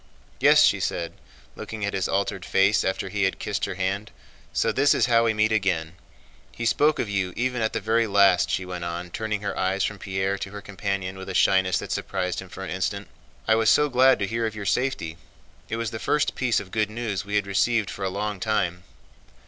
[0.39, 1.13] "Yes," she said,
[1.55, 4.09] looking at his altered face after he had kissed her hand,
[4.51, 5.93] "so this is how we meet again.
[6.51, 9.83] He spoke of you even at the very last," she went on, turning her eyes
[9.83, 13.09] from Pierre to her companion with a shyness that surprised him for an instant.
[13.47, 15.17] "I was so glad to hear of your safety.
[15.69, 18.83] It was the first piece of good news we had received for a long time."